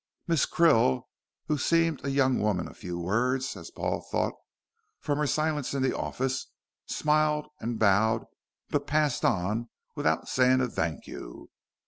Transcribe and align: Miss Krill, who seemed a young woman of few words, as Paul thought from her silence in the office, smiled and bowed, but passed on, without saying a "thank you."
Miss 0.27 0.47
Krill, 0.47 1.03
who 1.45 1.59
seemed 1.59 2.03
a 2.03 2.09
young 2.09 2.39
woman 2.39 2.67
of 2.67 2.75
few 2.77 2.97
words, 2.97 3.55
as 3.55 3.69
Paul 3.69 4.01
thought 4.01 4.33
from 4.99 5.19
her 5.19 5.27
silence 5.27 5.75
in 5.75 5.83
the 5.83 5.95
office, 5.95 6.47
smiled 6.87 7.45
and 7.59 7.77
bowed, 7.77 8.25
but 8.71 8.87
passed 8.87 9.23
on, 9.23 9.69
without 9.95 10.27
saying 10.27 10.59
a 10.59 10.67
"thank 10.67 11.05
you." 11.05 11.51